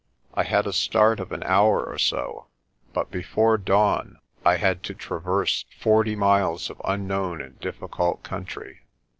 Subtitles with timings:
[0.33, 2.47] I had a start of an hour or so,
[2.91, 8.79] but before dawn I had to traverse forty miles of unknown and difficult country.